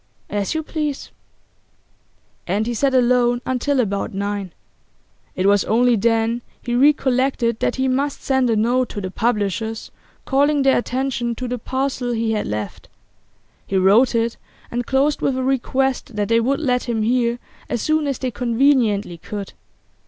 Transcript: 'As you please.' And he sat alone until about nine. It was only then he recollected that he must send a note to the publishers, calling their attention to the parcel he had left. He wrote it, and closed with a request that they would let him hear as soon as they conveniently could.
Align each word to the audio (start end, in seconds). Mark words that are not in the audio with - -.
'As 0.31 0.55
you 0.55 0.63
please.' 0.63 1.11
And 2.47 2.65
he 2.65 2.73
sat 2.73 2.95
alone 2.95 3.39
until 3.45 3.79
about 3.79 4.15
nine. 4.15 4.51
It 5.35 5.45
was 5.45 5.63
only 5.65 5.95
then 5.95 6.41
he 6.59 6.73
recollected 6.73 7.59
that 7.59 7.75
he 7.75 7.87
must 7.87 8.23
send 8.23 8.49
a 8.49 8.55
note 8.55 8.89
to 8.89 9.01
the 9.01 9.11
publishers, 9.11 9.91
calling 10.25 10.63
their 10.63 10.75
attention 10.79 11.35
to 11.35 11.47
the 11.47 11.59
parcel 11.59 12.13
he 12.13 12.31
had 12.31 12.47
left. 12.47 12.89
He 13.67 13.77
wrote 13.77 14.15
it, 14.15 14.37
and 14.71 14.87
closed 14.87 15.21
with 15.21 15.37
a 15.37 15.43
request 15.43 16.15
that 16.15 16.29
they 16.29 16.39
would 16.39 16.59
let 16.59 16.85
him 16.85 17.03
hear 17.03 17.37
as 17.69 17.83
soon 17.83 18.07
as 18.07 18.17
they 18.17 18.31
conveniently 18.31 19.19
could. 19.19 19.53